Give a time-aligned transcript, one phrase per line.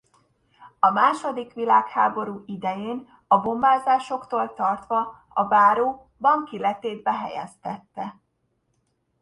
[0.79, 8.19] A második világháború idején a bombázásoktól tartva a báró banki letétbe helyeztette.